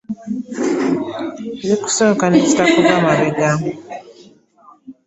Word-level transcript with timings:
Zikusooka 1.67 2.25
n'e 2.27 2.39
zitakuva 2.47 2.95
mabega. 3.05 3.49